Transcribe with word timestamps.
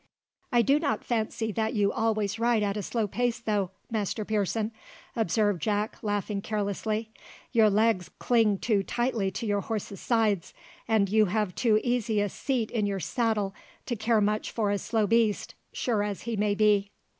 "I 0.51 0.63
do 0.63 0.79
not 0.79 1.05
fancy 1.05 1.51
that 1.51 1.75
you 1.75 1.91
always 1.93 2.39
ride 2.39 2.63
at 2.63 2.75
a 2.75 2.81
slow 2.81 3.05
pace 3.05 3.37
though, 3.39 3.69
Master 3.91 4.25
Pearson," 4.25 4.71
observed 5.15 5.61
Jack, 5.61 6.01
laughing 6.01 6.41
carelessly. 6.41 7.11
"Your 7.51 7.69
legs 7.69 8.09
cling 8.17 8.57
too 8.57 8.81
tightly 8.81 9.29
to 9.29 9.45
your 9.45 9.61
horse's 9.61 10.01
sides, 10.01 10.55
and 10.87 11.07
you 11.07 11.25
have 11.27 11.53
too 11.53 11.79
easy 11.83 12.19
a 12.19 12.29
seat 12.29 12.71
in 12.71 12.87
your 12.87 12.99
saddle 12.99 13.53
to 13.85 13.95
care 13.95 14.21
much 14.21 14.49
for 14.49 14.71
a 14.71 14.79
slow 14.79 15.05
beast, 15.05 15.53
sure 15.71 16.01
as 16.01 16.23
he 16.23 16.35
may 16.35 16.55
be." 16.55 16.89